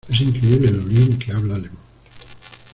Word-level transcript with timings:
Es 0.09 0.19
increíble 0.19 0.71
lo 0.71 0.81
bien 0.85 1.19
que 1.19 1.31
habla 1.31 1.53
alemán. 1.53 1.83